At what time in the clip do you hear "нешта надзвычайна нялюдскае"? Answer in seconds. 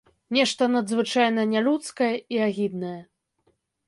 0.35-2.09